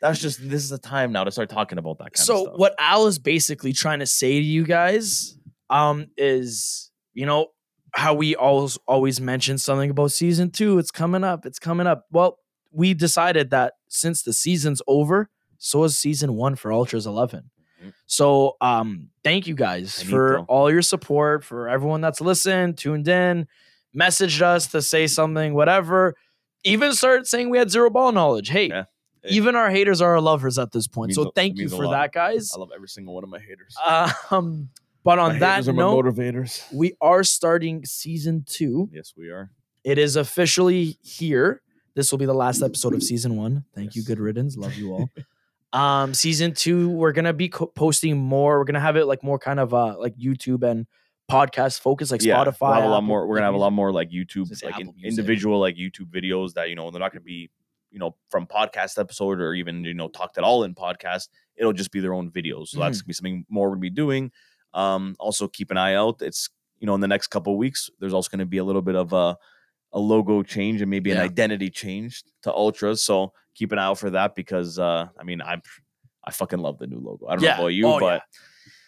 [0.00, 2.56] That's just this is the time now to start talking about that kind of so
[2.56, 5.36] what Al is basically trying to say to you guys
[5.70, 7.48] um is you know
[7.94, 12.06] how we always always mention something about season 2 it's coming up it's coming up
[12.10, 12.38] well
[12.72, 15.28] we decided that since the season's over
[15.58, 17.50] so is season 1 for Ultras 11
[17.82, 17.92] Mhm.
[18.06, 23.08] so um thank you guys need for all your support for everyone that's listened tuned
[23.08, 23.46] in
[23.94, 26.14] messaged us to say something whatever
[26.64, 28.84] even started saying we had zero ball knowledge hey Yeah.
[29.28, 31.12] even our haters are our lovers at this point.
[31.14, 32.50] So thank you for that, guys.
[32.56, 33.76] I love every single one of my haters.
[34.32, 34.70] Um,
[35.04, 36.72] but on that haters are my note, motivators.
[36.72, 38.88] we are starting season two.
[38.92, 39.50] Yes, we are.
[39.84, 41.60] It is officially here.
[41.94, 43.64] This will be the last episode of season one.
[43.74, 44.56] Thank you, good riddance.
[44.56, 45.10] Love you all.
[45.78, 48.58] um, season two, we're gonna be co- posting more.
[48.58, 50.86] We're gonna have it like more kind of uh like YouTube and
[51.30, 52.60] podcast focus, like yeah, Spotify.
[52.60, 53.26] We'll have a lot Apple- more.
[53.26, 56.68] We're gonna have a lot more like YouTube, like in- individual like YouTube videos that
[56.68, 57.50] you know they're not gonna be
[57.90, 61.28] you know from podcast episode or even you know talked at all in podcast.
[61.56, 62.68] It'll just be their own videos.
[62.68, 63.02] So that's Mm-hmm.
[63.02, 64.30] gonna be something more we're gonna be doing.
[64.74, 66.22] Um, also keep an eye out.
[66.22, 67.90] It's you know in the next couple of weeks.
[68.00, 69.36] There's also gonna be a little bit of a
[69.92, 73.04] a logo change and maybe an identity change to Ultras.
[73.04, 75.60] So keep an eye out for that because uh, I mean I'm
[76.24, 77.26] I fucking love the new logo.
[77.26, 77.56] I don't Yeah.
[77.56, 78.20] know about you, Oh, but yeah.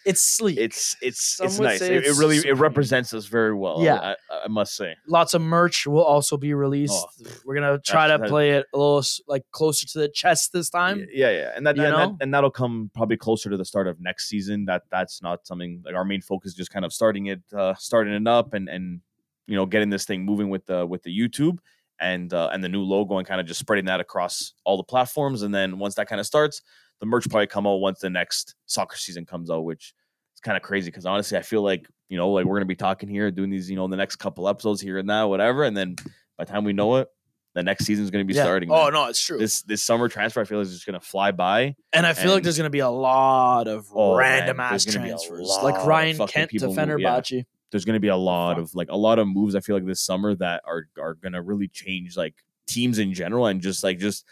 [0.05, 0.57] It's sleek.
[0.59, 1.79] it's it's Some it's would nice.
[1.79, 2.61] say It, it it's really it supreme.
[2.61, 3.81] represents us very well.
[3.81, 4.13] Yeah.
[4.31, 4.95] I, I must say.
[5.07, 6.93] Lots of merch will also be released.
[6.95, 7.25] Oh.
[7.45, 10.53] We're gonna try to That's- play it a little s- like closer to the chest
[10.53, 11.05] this time.
[11.11, 11.97] Yeah, yeah, and that, you and, know?
[12.17, 14.65] that and that'll come probably closer to the start of next season.
[14.65, 16.51] That that's not something like our main focus.
[16.51, 19.01] is Just kind of starting it, uh, starting it up, and and
[19.47, 21.57] you know getting this thing moving with the with the YouTube
[21.99, 24.83] and uh, and the new logo and kind of just spreading that across all the
[24.83, 25.41] platforms.
[25.41, 26.61] And then once that kind of starts,
[26.99, 29.93] the merch probably come out once the next soccer season comes out, which
[30.35, 32.75] is kind of crazy because honestly, I feel like you know like we're gonna be
[32.75, 35.63] talking here, doing these you know in the next couple episodes here and now, whatever,
[35.63, 35.95] and then
[36.37, 37.07] by the time we know it.
[37.53, 38.43] The next season is going to be Yeah.
[38.43, 38.69] starting.
[38.69, 38.93] Oh man.
[38.93, 39.37] no, it's true.
[39.37, 41.73] This this summer transfer, I feel is just going to fly by.
[41.93, 44.83] And I feel like there's going to be a lot of Oh, random man, ass
[44.83, 46.85] there's gonna be a transfers, like Ryan Kent to move- yeah.
[46.85, 47.45] Fenerbahce.
[47.71, 49.55] There's going to be a lot of like a lot of moves.
[49.55, 52.35] I feel like this summer that are are going to really change like
[52.67, 54.25] teams in general and just like just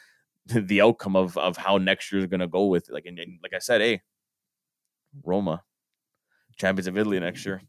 [0.47, 3.53] the outcome of of how next year is gonna go with like and, and like
[3.53, 4.01] I said, hey,
[5.23, 5.63] Roma,
[6.57, 7.61] champions of Italy next year.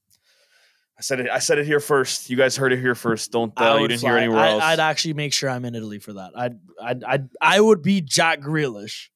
[0.96, 1.28] I said it.
[1.30, 2.30] I said it here first.
[2.30, 3.32] You guys heard it here first.
[3.32, 4.62] Don't uh, you didn't fly- hear anywhere I, else.
[4.62, 6.30] I'd actually make sure I'm in Italy for that.
[6.37, 9.08] I'd, I'd, I'd I would be Jack Grealish,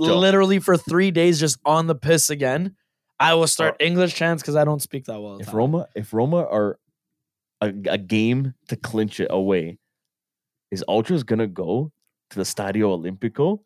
[0.00, 0.18] Joe.
[0.18, 2.76] literally for three days, just on the piss again.
[3.20, 3.84] I will start Oh.
[3.84, 5.38] English chants because I don't speak that well.
[5.38, 5.52] if.
[5.52, 6.78] Roma, if Roma are
[7.60, 9.78] a, a game to clinch it away,
[10.70, 11.92] is Ultras gonna go
[12.30, 13.60] to the Stadio Olimpico?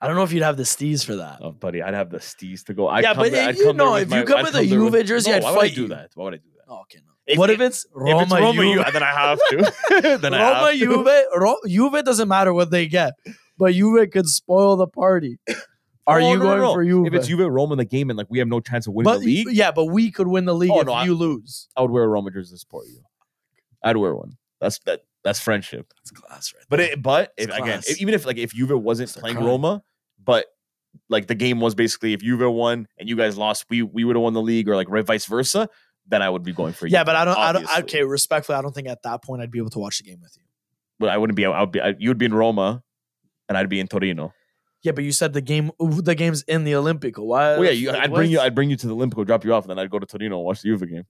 [0.00, 1.38] I don't know if you'd have the steez for that.
[1.40, 2.88] Oh, buddy, I'd have the stees to go.
[2.88, 4.56] I'd Yeah, come but there- if you come know, if my- you come I'd with
[4.56, 5.88] a Juve jersey, no, I'd why would I fight do you.
[5.88, 6.10] that?
[6.14, 6.64] Why would I do that?
[6.68, 7.12] Oh, okay, no.
[7.26, 8.64] If- what if- if it's If Roma, it's Roma, Juve?
[8.76, 9.72] you, then I have to.
[10.20, 10.78] then I Roma, have to.
[10.78, 13.14] Juve, Ro- Juve doesn't matter what they get,
[13.58, 15.38] but Juve could spoil the party.
[16.08, 16.72] Are Oh, you no, no, going no.
[16.74, 17.06] for Juve?
[17.08, 19.12] If it's Juve Roma in the game and like we have no chance of winning
[19.12, 21.14] but the league, yeah, but we could win the league Oh, if no, I- you
[21.14, 21.66] lose.
[21.76, 23.00] I would wear a Roma jersey to support you.
[23.82, 24.36] I'd wear one.
[24.60, 25.02] That's that.
[25.24, 25.92] That's friendship.
[25.98, 26.64] That's class, right?
[26.68, 29.38] But it, but if, again, if- even if like if Juve wasn't playing.
[29.38, 29.82] Roma,
[30.24, 30.46] but
[31.08, 34.16] like the game was basically if Juve won and you guys lost, we we would
[34.16, 35.68] have won the league or like right vice versa,
[36.06, 36.92] then I would be going for you.
[36.92, 37.36] yeah, but I don't.
[37.36, 37.78] I don't.
[37.80, 40.20] Okay, respectfully, I don't think at that point I'd be able to watch the game
[40.22, 40.44] with you.
[40.98, 41.44] But I wouldn't be.
[41.44, 41.80] I would be.
[41.80, 42.82] I, you would be in Roma,
[43.48, 44.32] and I'd be in Torino.
[44.82, 45.72] Yeah, but you said the game.
[45.80, 47.18] The game's in the Olimpico.
[47.18, 47.54] Why?
[47.56, 48.38] Well, yeah, you, like, I'd bring you.
[48.40, 50.36] I'd bring you to the Olimpico, drop you off, and then I'd go to Torino
[50.36, 51.02] and watch the Juve game.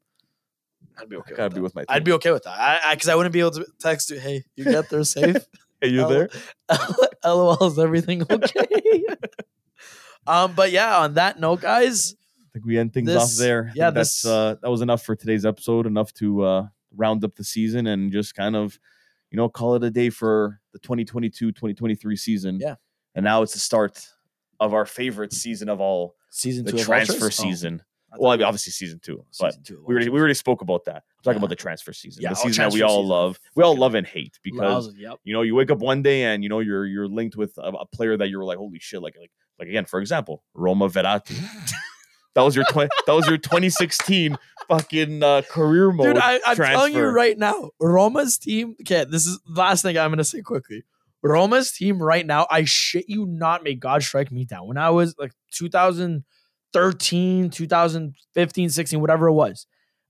[0.99, 1.35] I'd be okay.
[1.35, 1.63] I gotta with be that.
[1.63, 1.81] with my.
[1.83, 1.87] Team.
[1.89, 2.59] I'd be okay with that.
[2.85, 4.19] I because I, wouldn't be able to text you.
[4.19, 5.37] Hey, you get there safe.
[5.79, 6.31] Hey, you L- there?
[7.25, 9.05] LOL, is everything okay?
[10.27, 13.73] um, but yeah, on that note, guys, I think we end things This- off there.
[13.75, 15.87] Yeah, think that's uh, that was enough for today's episode.
[15.87, 18.79] Enough to uh, round up the season and just kind of,
[19.31, 22.59] you know, call it a day for the 2022-2023 season.
[22.59, 22.77] Yeah.
[23.15, 24.07] And now it's the start
[24.61, 27.23] of our favorite season of all, season the two transfer of?
[27.25, 27.83] Oh, season.
[27.83, 27.85] I
[28.19, 30.85] well, I mean, obviously season two, but season two we already we already spoke about
[30.87, 30.97] that.
[30.97, 31.39] I'm talking Yeah.
[31.39, 33.09] about the transfer season, Yeah, the oh, season that we all season.
[33.09, 33.41] love.
[33.55, 35.19] We all love and hate because Lousy, yep.
[35.25, 37.63] you know you wake up one day and you know you're you're linked with a,
[37.69, 40.89] a player that you were like holy shit like like like again for example Roma
[40.89, 41.37] Verratti
[42.35, 44.37] that was your tw- that was your 2016
[44.69, 48.77] fucking uh, career mode Dude, I, I'm telling you right now, Roma's team.
[48.83, 50.85] Okay, this is the last thing I'm gonna say quickly.
[51.23, 54.69] Roma's team right now, I shit you not, may God strike me down.
[54.69, 55.33] When I was like
[56.73, 59.67] 2013, 2015, 16, whatever it was,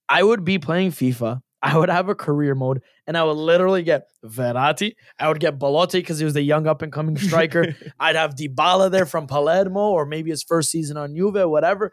[0.08, 1.42] I would be playing FIFA.
[1.62, 4.94] I would have a career mode, and I would literally get Verratti.
[5.18, 7.74] I would get Belotti because he was the young up and coming striker.
[7.98, 11.92] I'd have Dybala there from Palermo, or maybe his first season on Juve, whatever.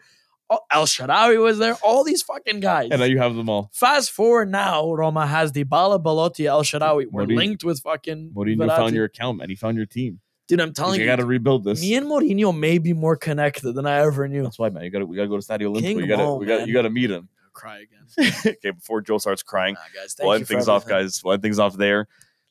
[0.72, 1.76] El Shaarawy was there.
[1.82, 2.90] All these fucking guys.
[2.92, 7.06] and now you have them all Fast forward now, Roma has Dybala, Belotti, El Shaarawy.
[7.10, 8.78] We're Mourinho- linked with fucking Mourinho Verratti.
[8.78, 11.26] found your account man he found your team Dude, I'm telling like, you, I gotta
[11.26, 14.44] rebuild this me and Mourinho may be more connected than I ever knew.
[14.44, 16.36] that's why man you gotta we gotta go to Stadio Olimpico King you gotta Mo,
[16.36, 16.68] we got man.
[16.68, 18.42] you gotta meet him cry again.
[18.48, 21.42] okay before Joe starts crying Nah, guys, thank we'll end things off guys we'll end
[21.44, 22.08] things off there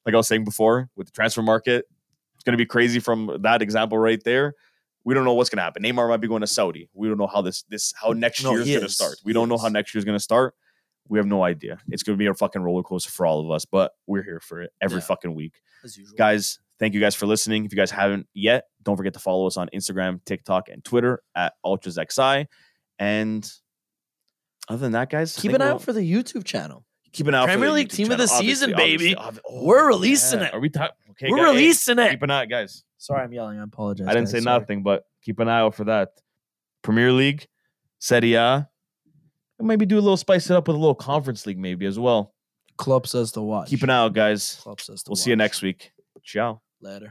[0.06, 1.86] like I was saying before with the transfer market
[2.34, 4.54] it's gonna be crazy from that example right there
[5.04, 5.82] we don't know what's gonna happen.
[5.82, 6.88] Neymar might be going to Saudi.
[6.94, 9.16] We don't know how this this how next No, year is gonna start.
[9.24, 10.54] We He don't know how next year's gonna start.
[11.08, 11.80] We have no idea.
[11.88, 14.62] It's gonna be a fucking roller coaster for all of us, but we're here for
[14.62, 15.04] it every Yeah.
[15.06, 15.54] fucking week.
[15.82, 16.16] As usual.
[16.16, 17.64] Guys, thank you guys for listening.
[17.64, 21.22] If you guys haven't yet, don't forget to follow us on Instagram, TikTok, and Twitter
[21.36, 22.46] at UltrasXI.
[22.98, 23.52] And
[24.68, 26.84] other than that, guys, keep an eye out for the YouTube channel.
[27.12, 27.46] keep an eye out.
[27.46, 29.14] for Premier League team of the channel, season, obviously, baby.
[29.14, 29.42] obviously.
[29.48, 30.46] Oh, We're releasing yeah.
[30.46, 30.54] it.
[30.54, 30.96] Are we talking?
[31.12, 32.10] Okay, We're guys, hey, releasing it.
[32.10, 32.82] Keep an eye, guys.
[32.98, 33.60] Sorry, I'm yelling.
[33.60, 34.08] I apologize.
[34.08, 34.32] I didn't guys.
[34.32, 34.58] say Sorry.
[34.58, 36.10] nothing, but keep an eye out for that.
[36.82, 37.46] Premier League,
[38.00, 38.68] Serie A.
[39.60, 42.34] Maybe do a little spice it up with a little conference league, maybe as well.
[42.76, 43.68] Klopp says to watch.
[43.68, 44.58] Keep an eye out, guys.
[44.60, 45.92] Klopp says to We'll see you next week.
[46.24, 46.60] Ciao.
[46.82, 47.10] Later.